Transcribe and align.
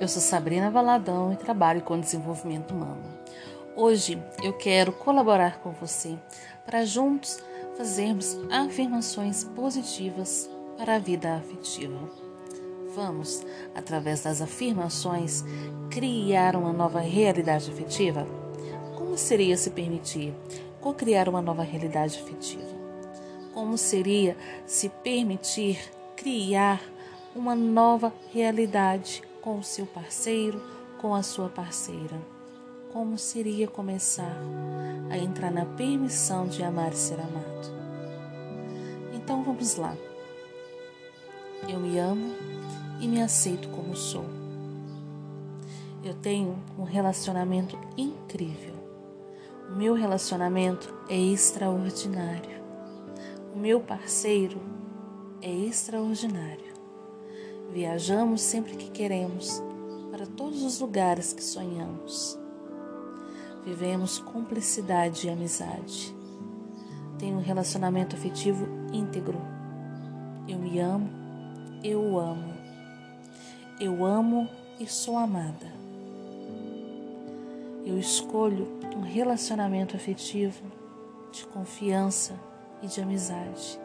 eu 0.00 0.08
sou 0.08 0.20
Sabrina 0.20 0.70
Valadão 0.70 1.32
e 1.32 1.36
trabalho 1.36 1.82
com 1.82 1.98
desenvolvimento 1.98 2.72
humano. 2.72 3.02
Hoje 3.76 4.20
eu 4.42 4.52
quero 4.52 4.92
colaborar 4.92 5.60
com 5.60 5.70
você 5.72 6.16
para 6.64 6.84
juntos 6.84 7.42
fazermos 7.76 8.36
afirmações 8.50 9.44
positivas 9.44 10.48
para 10.76 10.96
a 10.96 10.98
vida 10.98 11.36
afetiva. 11.36 11.98
Vamos, 12.94 13.44
através 13.74 14.22
das 14.22 14.40
afirmações, 14.40 15.44
criar 15.90 16.56
uma 16.56 16.72
nova 16.72 17.00
realidade 17.00 17.70
afetiva? 17.70 18.26
Como 18.96 19.16
seria 19.16 19.56
se 19.56 19.70
permitir 19.70 20.34
co-criar 20.80 21.28
uma 21.28 21.42
nova 21.42 21.62
realidade 21.62 22.20
afetiva? 22.20 22.74
Como 23.52 23.76
seria 23.76 24.36
se 24.66 24.88
permitir 24.88 25.78
criar 26.16 26.80
uma 27.34 27.54
nova 27.54 28.12
realidade 28.32 29.22
com 29.44 29.58
o 29.58 29.62
seu 29.62 29.84
parceiro, 29.84 30.58
com 30.96 31.14
a 31.14 31.22
sua 31.22 31.50
parceira. 31.50 32.18
Como 32.90 33.18
seria 33.18 33.68
começar 33.68 34.34
a 35.10 35.18
entrar 35.18 35.50
na 35.50 35.66
permissão 35.66 36.46
de 36.46 36.62
amar 36.62 36.94
e 36.94 36.96
ser 36.96 37.20
amado? 37.20 37.68
Então 39.12 39.44
vamos 39.44 39.76
lá. 39.76 39.94
Eu 41.68 41.78
me 41.78 41.98
amo 41.98 42.34
e 42.98 43.06
me 43.06 43.20
aceito 43.20 43.68
como 43.68 43.94
sou. 43.94 44.24
Eu 46.02 46.14
tenho 46.14 46.58
um 46.78 46.84
relacionamento 46.84 47.78
incrível. 47.98 48.72
O 49.68 49.76
meu 49.76 49.92
relacionamento 49.92 50.94
é 51.06 51.18
extraordinário. 51.18 52.64
O 53.54 53.58
meu 53.58 53.78
parceiro 53.78 54.58
é 55.42 55.50
extraordinário. 55.50 56.73
Viajamos 57.74 58.40
sempre 58.40 58.76
que 58.76 58.88
queremos, 58.88 59.60
para 60.12 60.26
todos 60.26 60.62
os 60.62 60.78
lugares 60.78 61.32
que 61.32 61.42
sonhamos. 61.42 62.38
Vivemos 63.64 64.20
cumplicidade 64.20 65.26
e 65.26 65.30
amizade. 65.30 66.14
Tenho 67.18 67.36
um 67.36 67.42
relacionamento 67.42 68.14
afetivo 68.14 68.64
íntegro. 68.92 69.40
Eu 70.46 70.60
me 70.60 70.78
amo, 70.78 71.10
eu 71.82 72.00
o 72.00 72.16
amo. 72.16 72.54
Eu 73.80 74.04
amo 74.04 74.48
e 74.78 74.86
sou 74.86 75.18
amada. 75.18 75.66
Eu 77.84 77.98
escolho 77.98 78.68
um 78.96 79.00
relacionamento 79.00 79.96
afetivo 79.96 80.62
de 81.32 81.44
confiança 81.46 82.38
e 82.80 82.86
de 82.86 83.00
amizade. 83.00 83.83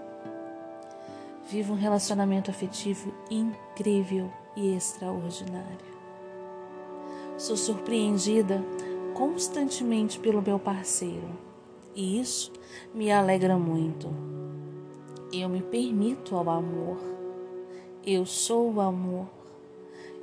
Vivo 1.49 1.73
um 1.73 1.75
relacionamento 1.75 2.51
afetivo 2.51 3.11
incrível 3.27 4.31
e 4.55 4.75
extraordinário. 4.75 5.97
Sou 7.39 7.57
surpreendida 7.57 8.63
constantemente 9.15 10.19
pelo 10.19 10.43
meu 10.43 10.59
parceiro 10.59 11.27
e 11.95 12.19
isso 12.19 12.53
me 12.93 13.11
alegra 13.11 13.57
muito. 13.57 14.09
Eu 15.33 15.49
me 15.49 15.63
permito 15.63 16.35
ao 16.35 16.47
amor. 16.51 16.99
Eu 18.05 18.27
sou 18.27 18.71
o 18.73 18.79
amor. 18.79 19.27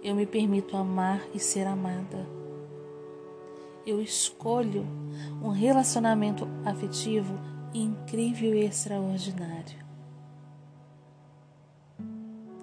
Eu 0.04 0.14
me 0.14 0.26
permito 0.26 0.76
amar 0.76 1.26
e 1.34 1.40
ser 1.40 1.66
amada. 1.66 2.24
Eu 3.84 4.00
escolho 4.00 4.86
um 5.42 5.48
relacionamento 5.48 6.46
afetivo 6.64 7.34
incrível 7.74 8.54
e 8.54 8.64
extraordinário. 8.64 9.85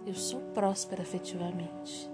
Eu 0.05 0.13
sou 0.15 0.41
próspera 0.53 1.01
afetivamente. 1.01 2.11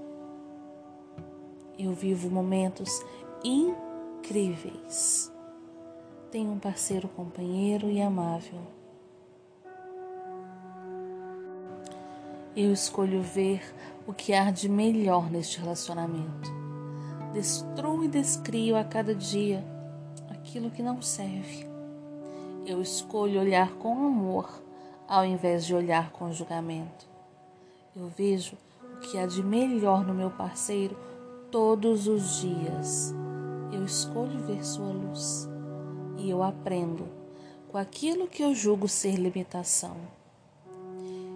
Eu 1.78 1.92
vivo 1.94 2.30
momentos 2.30 3.04
incríveis. 3.44 5.34
Tenho 6.30 6.52
um 6.52 6.60
parceiro 6.60 7.08
companheiro 7.08 7.90
e 7.90 8.00
amável. 8.00 8.62
Eu 12.56 12.72
escolho 12.72 13.24
ver 13.24 13.62
o 14.06 14.14
que 14.14 14.34
há 14.34 14.52
de 14.52 14.70
melhor 14.70 15.32
neste 15.32 15.60
relacionamento. 15.60 16.52
Destruo 17.34 18.04
e 18.04 18.08
descrio 18.08 18.76
a 18.76 18.84
cada 18.84 19.16
dia 19.16 19.64
aquilo 20.30 20.70
que 20.70 20.84
não 20.84 21.02
serve. 21.02 21.68
Eu 22.68 22.82
escolho 22.82 23.40
olhar 23.40 23.72
com 23.78 24.06
amor 24.06 24.62
ao 25.08 25.26
invés 25.26 25.66
de 25.66 25.74
olhar 25.74 26.12
com 26.12 26.32
julgamento. 26.32 27.09
Eu 27.96 28.08
vejo 28.08 28.56
o 28.96 29.00
que 29.00 29.18
há 29.18 29.26
de 29.26 29.42
melhor 29.42 30.06
no 30.06 30.14
meu 30.14 30.30
parceiro 30.30 30.96
todos 31.50 32.08
os 32.08 32.40
dias. 32.40 33.14
Eu 33.72 33.84
escolho 33.84 34.40
ver 34.46 34.64
sua 34.64 34.92
luz 34.92 35.50
e 36.18 36.30
eu 36.30 36.44
aprendo 36.44 37.08
com 37.72 37.78
aquilo 37.78 38.28
que 38.28 38.44
eu 38.44 38.54
julgo 38.54 38.88
ser 38.88 39.16
limitação. 39.16 39.98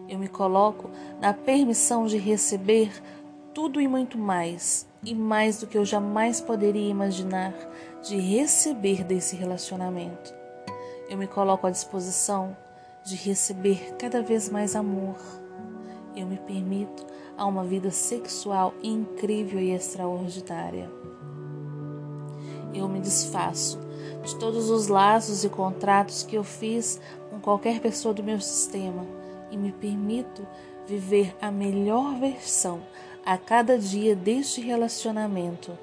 Eu 0.08 0.19
me 0.19 0.28
coloco 0.28 0.90
na 1.19 1.34
permissão 1.34 2.06
de 2.06 2.18
receber 2.18 2.92
tudo 3.53 3.81
e 3.81 3.88
muito 3.88 4.18
mais, 4.18 4.88
e 5.03 5.16
mais 5.16 5.59
do 5.59 5.68
que 5.68 5.78
eu 5.78 5.86
jamais 5.86 6.40
poderia 6.40 6.90
imaginar 6.90 7.53
de 8.03 8.18
receber 8.18 9.03
desse 9.03 9.36
relacionamento. 9.36 10.34
Eu 11.09 11.18
me 11.18 11.28
coloco 11.28 11.66
à 11.66 11.72
disposição 11.72 12.56
de 13.03 13.16
receber 13.16 13.96
cada 13.97 14.22
vez 14.22 14.50
mais 14.50 14.75
amor 14.75 15.18
eu 16.16 16.25
me 16.25 16.38
permito 16.38 17.06
a 17.38 17.46
uma 17.46 17.63
vida 17.63 17.91
sexual 17.91 18.74
incrível 18.84 19.59
e 19.59 19.72
extraordinária. 19.72 20.90
Eu 22.74 22.88
me 22.88 23.00
desfaço 23.00 23.79
de 24.24 24.35
todos 24.35 24.69
os 24.69 24.88
laços 24.88 25.44
e 25.44 25.50
contratos 25.50 26.24
que 26.24 26.35
eu 26.35 26.44
fiz 26.44 27.00
com 27.29 27.40
qualquer 27.40 27.79
pessoa 27.79 28.13
do 28.13 28.24
meu 28.24 28.40
sistema 28.40 29.06
e 29.51 29.57
me 29.57 29.72
permito 29.72 30.46
viver 30.88 31.35
a 31.41 31.51
melhor 31.51 32.16
versão 32.16 32.81
a 33.25 33.38
cada 33.38 33.78
dia 33.78 34.16
deste 34.16 34.62
relacionamento. 34.62 35.78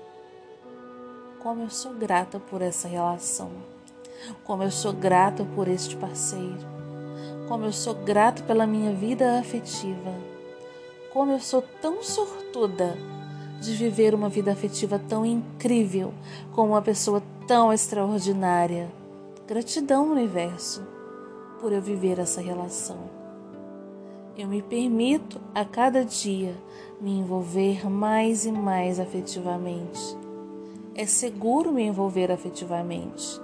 Como 1.40 1.62
eu 1.62 1.70
sou 1.70 1.94
grata 1.94 2.38
por 2.38 2.60
essa 2.60 2.86
relação, 2.86 3.50
como 4.44 4.62
eu 4.62 4.70
sou 4.70 4.92
grata 4.92 5.44
por 5.54 5.68
este 5.68 5.96
parceiro 5.96 6.69
como 7.50 7.64
eu 7.64 7.72
sou 7.72 7.94
grata 7.94 8.44
pela 8.44 8.64
minha 8.64 8.92
vida 8.92 9.40
afetiva. 9.40 10.14
Como 11.12 11.32
eu 11.32 11.40
sou 11.40 11.60
tão 11.82 12.00
sortuda 12.00 12.96
de 13.60 13.74
viver 13.74 14.14
uma 14.14 14.28
vida 14.28 14.52
afetiva 14.52 15.00
tão 15.00 15.26
incrível 15.26 16.14
com 16.52 16.68
uma 16.68 16.80
pessoa 16.80 17.20
tão 17.48 17.72
extraordinária. 17.72 18.88
Gratidão, 19.48 20.12
universo, 20.12 20.86
por 21.60 21.72
eu 21.72 21.82
viver 21.82 22.20
essa 22.20 22.40
relação. 22.40 22.98
Eu 24.38 24.46
me 24.46 24.62
permito 24.62 25.40
a 25.52 25.64
cada 25.64 26.04
dia 26.04 26.54
me 27.00 27.18
envolver 27.18 27.90
mais 27.90 28.46
e 28.46 28.52
mais 28.52 29.00
afetivamente. 29.00 30.16
É 30.94 31.04
seguro 31.04 31.72
me 31.72 31.82
envolver 31.82 32.30
afetivamente. 32.30 33.40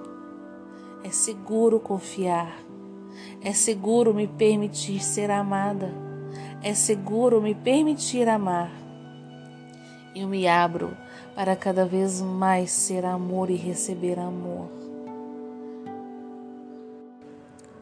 É 1.03 1.09
seguro 1.09 1.77
confiar. 1.77 2.66
É 3.41 3.53
seguro 3.53 4.13
me 4.13 4.27
permitir 4.27 5.03
ser 5.03 5.31
amada. 5.31 5.91
É 6.63 6.73
seguro 6.73 7.41
me 7.41 7.53
permitir 7.53 8.27
amar. 8.27 8.71
Eu 10.15 10.27
me 10.27 10.47
abro 10.47 10.97
para 11.35 11.55
cada 11.55 11.85
vez 11.85 12.21
mais 12.21 12.71
ser 12.71 13.05
amor 13.05 13.49
e 13.49 13.55
receber 13.55 14.17
amor. 14.17 14.69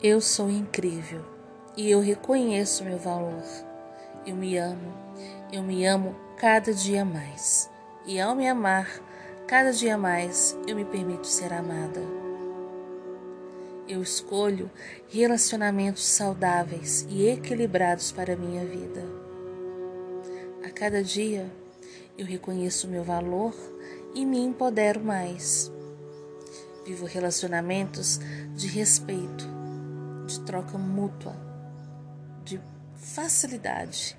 Eu 0.03 0.19
sou 0.19 0.49
incrível 0.49 1.21
e 1.77 1.89
eu 1.89 2.01
reconheço 2.01 2.83
meu 2.83 2.97
valor. 2.97 3.43
Eu 4.25 4.35
me 4.35 4.57
amo, 4.57 4.93
eu 5.51 5.63
me 5.63 5.85
amo 5.85 6.15
cada 6.37 6.73
dia 6.73 7.05
mais. 7.05 7.69
E 8.05 8.19
ao 8.19 8.35
me 8.35 8.47
amar 8.47 8.87
cada 9.47 9.71
dia 9.71 9.97
mais, 9.97 10.57
eu 10.67 10.75
me 10.75 10.83
permito 10.83 11.27
ser 11.27 11.53
amada. 11.53 12.24
Eu 13.87 14.01
escolho 14.01 14.71
relacionamentos 15.09 16.03
saudáveis 16.03 17.05
e 17.07 17.27
equilibrados 17.27 18.11
para 18.11 18.33
a 18.33 18.35
minha 18.35 18.65
vida. 18.65 19.03
A 20.65 20.71
cada 20.71 21.03
dia 21.03 21.47
eu 22.17 22.25
reconheço 22.25 22.87
meu 22.87 23.03
valor 23.03 23.53
e 24.15 24.25
me 24.25 24.39
empodero 24.39 24.99
mais. 24.99 25.71
Vivo 26.83 27.05
relacionamentos 27.05 28.19
de 28.55 28.67
respeito, 28.67 29.47
de 30.25 30.39
troca 30.41 30.79
mútua, 30.79 31.35
de 32.43 32.59
facilidade. 32.95 34.17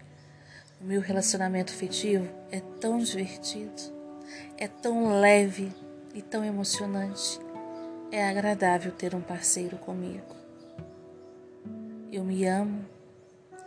O 0.81 0.85
meu 0.85 1.01
relacionamento 1.01 1.73
afetivo 1.73 2.29
é 2.53 2.61
tão 2.81 2.99
divertido, 2.99 3.83
é 4.57 4.69
tão 4.69 5.21
leve 5.21 5.73
e 6.15 6.23
tão 6.23 6.45
emocionante 6.45 7.46
é 8.11 8.29
agradável 8.29 8.93
ter 8.93 9.15
um 9.15 9.21
parceiro 9.21 9.77
comigo. 9.79 10.35
Eu 12.13 12.25
me 12.25 12.47
amo 12.47 12.85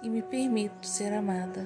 e 0.01 0.09
me 0.09 0.21
permito 0.21 0.87
ser 0.87 1.13
amada. 1.13 1.65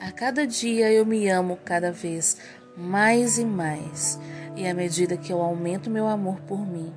A 0.00 0.10
cada 0.10 0.46
dia 0.46 0.92
eu 0.92 1.04
me 1.04 1.28
amo 1.28 1.58
cada 1.64 1.92
vez 1.92 2.38
mais 2.76 3.38
e 3.38 3.44
mais, 3.44 4.18
e 4.56 4.66
à 4.66 4.72
medida 4.72 5.16
que 5.16 5.32
eu 5.32 5.40
aumento 5.40 5.90
meu 5.90 6.06
amor 6.06 6.40
por 6.40 6.66
mim, 6.66 6.92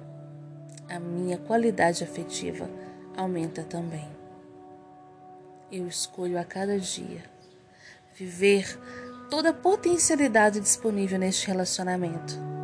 a 0.89 0.99
minha 0.99 1.37
qualidade 1.37 2.03
afetiva 2.03 2.69
aumenta 3.15 3.63
também. 3.63 4.07
Eu 5.71 5.87
escolho 5.87 6.39
a 6.39 6.43
cada 6.43 6.79
dia 6.79 7.23
viver 8.13 8.79
toda 9.29 9.49
a 9.49 9.53
potencialidade 9.53 10.59
disponível 10.59 11.19
neste 11.19 11.47
relacionamento. 11.47 12.54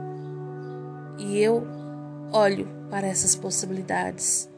E 1.21 1.37
eu 1.37 1.67
olho 2.33 2.67
para 2.89 3.05
essas 3.05 3.35
possibilidades 3.35 4.49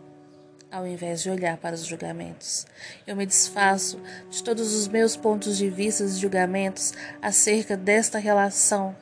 ao 0.72 0.88
invés 0.88 1.22
de 1.22 1.30
olhar 1.30 1.58
para 1.58 1.76
os 1.76 1.86
julgamentos. 1.86 2.66
Eu 3.06 3.18
me 3.18 3.26
desfaço 3.26 4.00
de 4.32 4.42
todos 4.42 4.74
os 4.74 4.88
meus 4.88 5.16
pontos 5.16 5.58
de 5.58 5.70
vista 5.70 6.06
e 6.06 6.08
julgamentos 6.08 6.94
acerca 7.22 7.76
desta 7.76 8.18
relação 8.18 8.96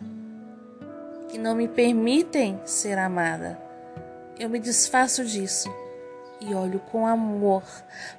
que 1.29 1.37
não 1.37 1.55
me 1.55 1.67
permitem 1.67 2.59
ser 2.65 2.97
amada. 2.97 3.57
Eu 4.39 4.49
me 4.49 4.59
desfaço 4.59 5.23
disso 5.23 5.69
e 6.41 6.55
olho 6.55 6.79
com 6.91 7.05
amor 7.05 7.63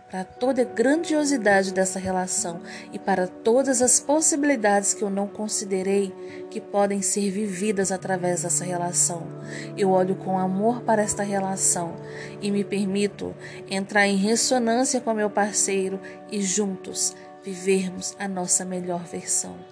para 0.08 0.24
toda 0.24 0.62
a 0.62 0.64
grandiosidade 0.64 1.72
dessa 1.74 1.98
relação 1.98 2.60
e 2.92 2.98
para 2.98 3.26
todas 3.26 3.82
as 3.82 3.98
possibilidades 3.98 4.94
que 4.94 5.02
eu 5.02 5.10
não 5.10 5.26
considerei 5.26 6.14
que 6.50 6.60
podem 6.60 7.02
ser 7.02 7.30
vividas 7.30 7.90
através 7.90 8.42
dessa 8.42 8.64
relação. 8.64 9.26
Eu 9.76 9.90
olho 9.90 10.14
com 10.14 10.38
amor 10.38 10.82
para 10.82 11.02
esta 11.02 11.22
relação 11.22 11.96
e 12.40 12.50
me 12.50 12.62
permito 12.62 13.34
entrar 13.68 14.06
em 14.06 14.16
ressonância 14.16 15.00
com 15.00 15.12
meu 15.12 15.28
parceiro 15.28 16.00
e 16.30 16.40
juntos 16.40 17.16
vivermos 17.42 18.14
a 18.18 18.28
nossa 18.28 18.64
melhor 18.64 19.04
versão. 19.04 19.71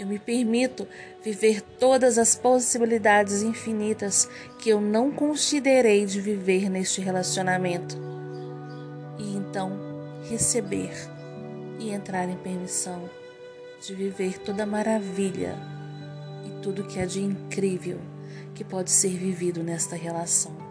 Eu 0.00 0.06
me 0.06 0.18
permito 0.18 0.88
viver 1.22 1.60
todas 1.60 2.16
as 2.16 2.34
possibilidades 2.34 3.42
infinitas 3.42 4.26
que 4.58 4.70
eu 4.70 4.80
não 4.80 5.10
considerei 5.10 6.06
de 6.06 6.22
viver 6.22 6.70
neste 6.70 7.02
relacionamento. 7.02 7.98
E 9.18 9.36
então 9.36 9.78
receber 10.30 10.90
e 11.78 11.90
entrar 11.90 12.30
em 12.30 12.36
permissão 12.38 13.10
de 13.86 13.94
viver 13.94 14.38
toda 14.38 14.62
a 14.62 14.66
maravilha 14.66 15.54
e 16.46 16.62
tudo 16.62 16.86
que 16.86 16.98
é 16.98 17.04
de 17.04 17.20
incrível 17.20 18.00
que 18.54 18.64
pode 18.64 18.90
ser 18.90 19.18
vivido 19.18 19.62
nesta 19.62 19.96
relação. 19.96 20.69